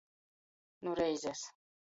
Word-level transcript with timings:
Nu 0.83 0.93
reizes. 0.95 1.45